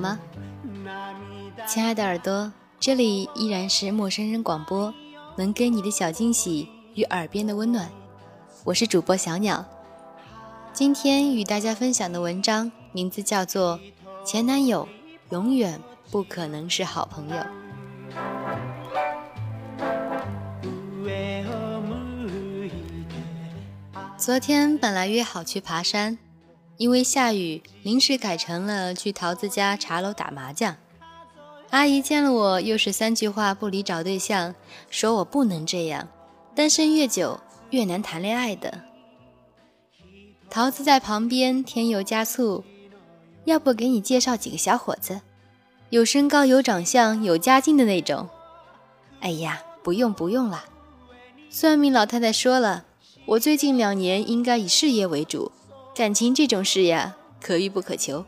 [0.00, 0.18] 吗？
[1.66, 4.92] 亲爱的耳朵，这里依然是陌生人广播，
[5.36, 7.90] 能给你的小惊喜与耳边的温暖。
[8.64, 9.64] 我是主播小鸟，
[10.72, 13.78] 今天与大家分享的文章名字叫做
[14.24, 14.88] 《前男友
[15.30, 17.36] 永远不可能是好朋友》。
[24.16, 26.18] 昨天本来约好去爬山，
[26.80, 30.78] 因为下雨，临时改成了去桃子家茶楼打麻将。
[31.68, 34.54] 阿姨见了我，又是三句话不离找对象，
[34.88, 36.08] 说我不能这样，
[36.54, 38.80] 单身越久越难谈恋爱的。
[40.48, 42.64] 桃子在旁边添油加醋，
[43.44, 45.20] 要不给你介绍几个小伙子，
[45.90, 48.26] 有身高、有长相、有家境的那种。
[49.20, 50.64] 哎呀，不用不用啦，
[51.50, 52.86] 算命老太太说了。
[53.26, 55.52] 我最近两年应该以事业为主，
[56.00, 58.24] 感情这种事呀，可遇不可求。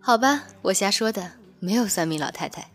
[0.00, 2.72] 好吧，我瞎说的，没有算命老太太。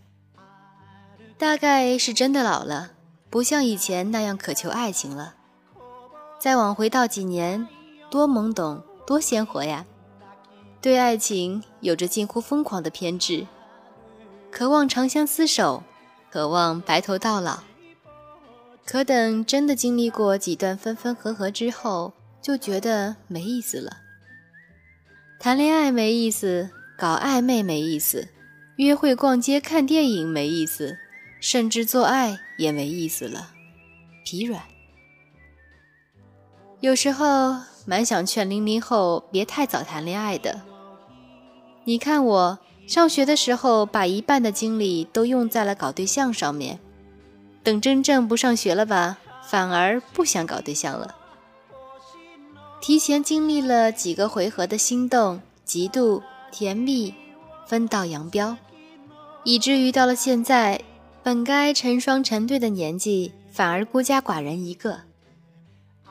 [1.37, 2.91] 大概是真的老了，
[3.29, 5.35] 不像以前那样渴求爱情了。
[6.39, 7.67] 再往回倒几年，
[8.09, 9.85] 多懵懂，多鲜活呀！
[10.79, 13.45] 对爱情有着近乎疯狂的偏执，
[14.49, 15.83] 渴望长相厮守，
[16.31, 17.59] 渴望白头到老。
[18.85, 22.13] 可等真的经历过几段分分合合之后，
[22.47, 23.97] 就觉得没意思了。
[25.37, 28.29] 谈恋爱没意思，搞暧昧没意思，
[28.77, 30.97] 约会、逛街、看电影没意思，
[31.41, 33.51] 甚至做爱也没意思了，
[34.23, 34.63] 疲软。
[36.79, 40.61] 有时候蛮想劝零零后别太早谈恋爱的。
[41.83, 46.79] 你看我上学的时候，把一半的精力都用在了搞对象上面。
[47.61, 51.16] 等真正不上学了吧，反而不想搞对象了。
[52.87, 57.13] 提前经历了几个回合的心动、嫉妒、甜蜜、
[57.65, 58.55] 分道扬镳，
[59.43, 60.79] 以至于到了现在，
[61.21, 65.01] 本该成双成对的年纪，反而孤家寡人一个。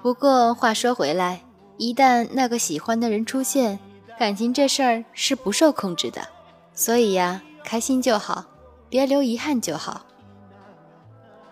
[0.03, 1.41] 不过话说回来，
[1.79, 3.79] 一旦那个喜欢的人出现，
[4.19, 6.29] 感情这事儿是不受控制的。
[6.75, 8.45] 所以呀，开心就好，
[8.91, 10.05] 别留遗憾就好。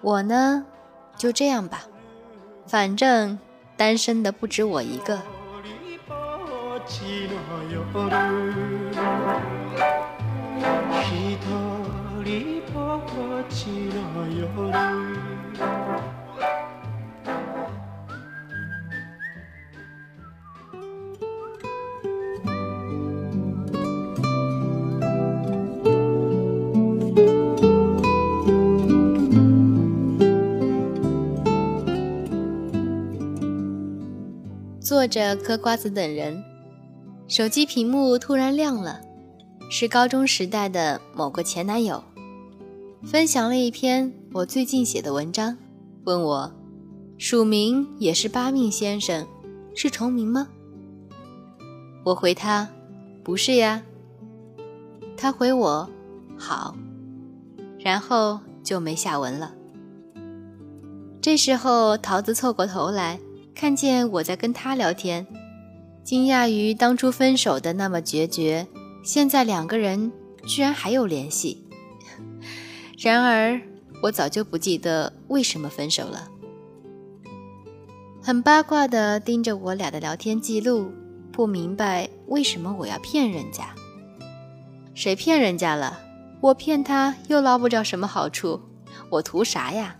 [0.02, 0.66] 我呢，
[1.16, 1.86] 就这样吧，
[2.66, 3.38] 反正
[3.76, 5.22] 单身的不止我一个。
[35.04, 36.42] 坐着嗑瓜子等人，
[37.28, 39.02] 手机屏幕突然亮了，
[39.68, 42.02] 是高中时代的某个前男友，
[43.02, 45.58] 分享了一篇我最近写的文章，
[46.04, 46.50] 问我
[47.18, 49.26] 署名也是八命先生，
[49.74, 50.48] 是重名吗？
[52.02, 52.66] 我回他
[53.22, 53.82] 不是呀，
[55.18, 55.86] 他回我
[56.38, 56.74] 好，
[57.78, 59.52] 然后就没下文了。
[61.20, 63.20] 这时候桃子凑过头来。
[63.54, 65.26] 看见我在跟他聊天，
[66.02, 68.66] 惊讶于当初分手的那么决绝，
[69.04, 70.12] 现在两个人
[70.46, 71.64] 居然还有联系。
[72.98, 73.60] 然而
[74.02, 76.28] 我早就不记得为什么分手了，
[78.20, 80.92] 很八卦的盯着我俩的聊天记录，
[81.32, 83.74] 不明白为什么我要骗人家。
[84.94, 86.00] 谁骗人家了？
[86.40, 88.60] 我骗他又捞不着什么好处，
[89.10, 89.96] 我图啥呀？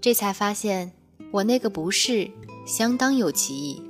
[0.00, 0.92] 这才发现。
[1.32, 2.30] 我那个不是
[2.66, 3.82] 相当有歧义，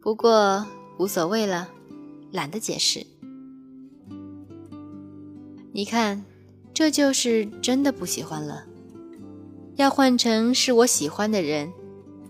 [0.00, 0.64] 不过
[0.98, 1.68] 无所谓了，
[2.30, 3.04] 懒得解释。
[5.72, 6.24] 你看，
[6.72, 8.64] 这就是真的不喜欢了。
[9.74, 11.72] 要换成是我喜欢的人，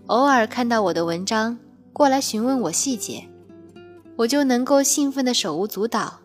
[0.07, 1.59] 偶尔看到我的文章
[1.93, 3.29] 过来询问我细节，
[4.15, 6.21] 我就能够兴奋的手舞足蹈，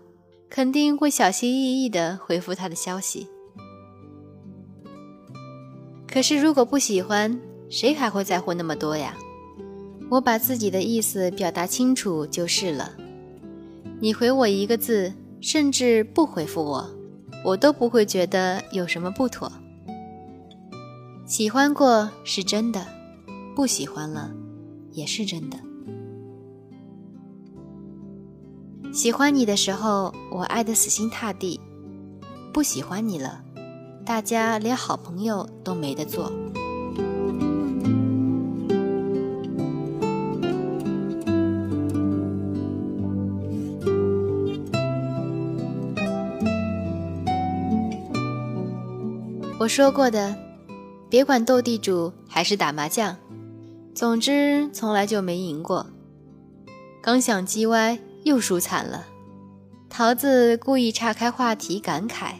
[0.48, 3.28] 肯定会小心翼翼的回复他的消息。
[6.12, 9.16] 可是，如果不喜欢，谁还会在乎那么多呀？
[10.10, 12.92] 我把自己的意思表达清楚就是了。
[13.98, 16.86] 你回我一个字，甚至不回复我，
[17.42, 19.50] 我都不会觉得有什么不妥。
[21.24, 22.86] 喜欢过是真的，
[23.56, 24.30] 不喜欢了
[24.90, 25.56] 也是真的。
[28.92, 31.58] 喜欢你的时候，我爱得死心塌地；
[32.52, 33.42] 不喜欢你了。
[34.04, 36.32] 大家连好朋友都没得做。
[49.58, 50.34] 我说过的
[51.08, 53.16] 别管斗地主还是打麻将
[53.94, 55.86] 总之从来就没赢过。
[57.00, 59.06] 刚想叽歪又输惨了。
[59.88, 62.32] 桃子故意岔开话题感慨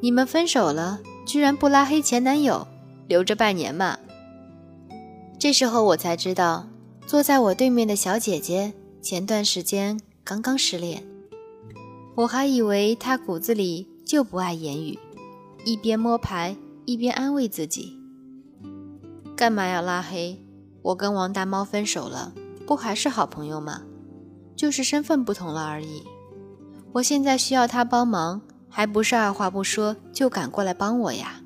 [0.00, 2.66] 你们分手了，居然不拉黑前男友，
[3.08, 3.98] 留着拜年嘛？”
[5.38, 6.66] 这时候我才知道，
[7.06, 11.04] 坐在我对面的小姐姐前段时间刚刚失恋。
[12.14, 14.98] 我还以为她骨子里就不爱言语，
[15.64, 17.98] 一边摸牌一边安慰自己
[19.36, 20.42] ：“干嘛要拉黑？
[20.82, 22.32] 我跟王大猫分手了，
[22.66, 23.82] 不还是好朋友吗？
[24.56, 26.02] 就是身份不同了而已。
[26.92, 28.40] 我现在需要他帮忙，
[28.76, 31.40] 还不是二话不说就赶过来帮我呀？”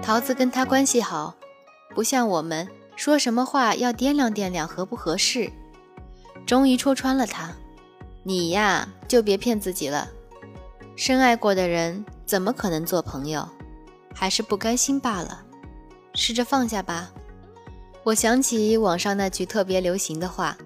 [0.00, 1.34] 桃子跟他关系好，
[1.92, 5.50] 不像我们说什么话要掂量掂量合不合适。
[6.46, 7.50] 终于戳穿了他，
[8.22, 10.08] 你呀就别骗自己了。
[10.94, 13.48] 深爱过的人怎么可能做朋友？
[14.14, 15.44] 还是不甘心罢了。
[16.14, 17.10] 试着放下吧。
[18.04, 20.56] 我想起网上那句特别流行的话：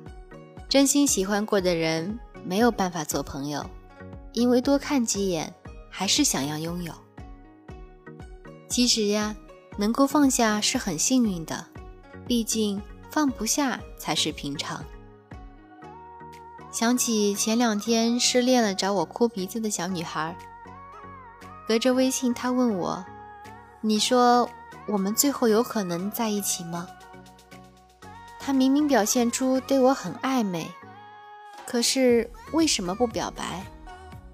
[0.68, 3.64] 真心喜欢过的人没有办法做朋友，
[4.32, 5.54] 因为多看几眼
[5.88, 6.92] 还是想要拥有。
[8.68, 9.34] 其实呀，
[9.78, 11.64] 能够放下是很幸运的，
[12.26, 14.84] 毕竟放不下才是平常。
[16.70, 20.36] 想起前两天失恋了找我哭鼻子的小女孩，
[21.66, 23.04] 隔着微信她问我
[23.80, 24.48] ：“你说
[24.86, 26.86] 我们最后有可能在一起吗？”
[28.40, 30.70] 他明明表现出对我很暧昧，
[31.66, 33.62] 可是为什么不表白？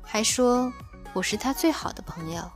[0.03, 0.73] 还说
[1.13, 2.49] 我是他最好的朋友。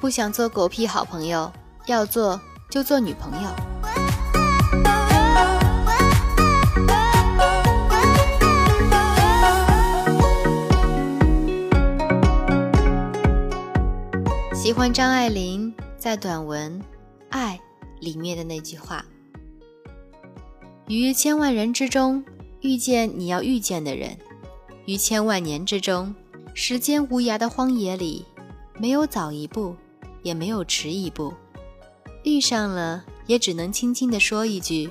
[0.00, 1.50] 不想做狗屁好朋友，
[1.86, 3.48] 要做就做女朋友。
[14.80, 16.80] 欢张爱玲在短文
[17.28, 17.60] 《爱》
[18.02, 19.04] 里面的那句话
[20.88, 22.24] ：“于千万人之中
[22.62, 24.16] 遇见你要遇见的人，
[24.86, 26.14] 于千万年之中，
[26.54, 28.24] 时间无涯的荒野里，
[28.78, 29.76] 没有早一步。”
[30.22, 31.34] 也没有迟一步，
[32.24, 34.88] 遇上了也只能轻轻地说一句：“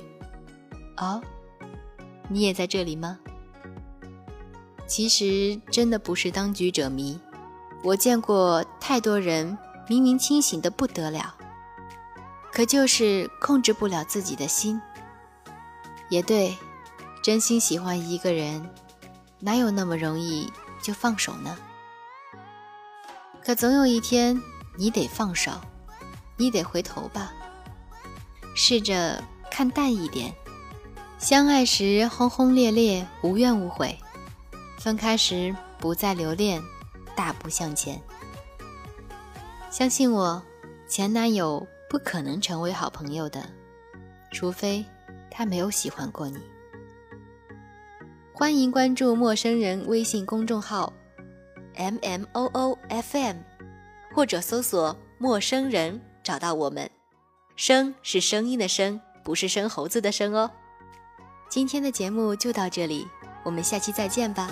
[0.98, 1.20] 哦，
[2.28, 3.18] 你也在这里吗？”
[4.86, 7.18] 其实真的不是当局者迷，
[7.82, 9.58] 我见过太多人
[9.88, 11.34] 明明清醒的不得了，
[12.52, 14.80] 可就是控制不了自己的心。
[16.08, 16.56] 也对，
[17.22, 18.68] 真心喜欢一个人，
[19.38, 21.56] 哪有那么容易就放手呢？
[23.44, 24.40] 可总有一天。
[24.76, 25.50] 你得放手，
[26.38, 27.32] 你得回头吧。
[28.54, 30.32] 试着看淡一点，
[31.18, 33.98] 相爱时轰轰烈烈，无怨无悔；
[34.78, 36.62] 分开时不再留恋，
[37.14, 38.00] 大步向前。
[39.70, 40.42] 相信我，
[40.88, 43.48] 前男友不可能成为好朋友的，
[44.32, 44.84] 除非
[45.30, 46.38] 他没有喜欢过你。
[48.32, 50.92] 欢迎关注陌生人微信公众号
[51.76, 53.36] ，M M O O F M。
[54.12, 56.90] 或者搜索“陌生人”找到我们，
[57.54, 60.50] 声是声音的声，不是生猴子的生哦。
[61.48, 63.06] 今天的节目就到这里，
[63.44, 64.50] 我们下期再见吧。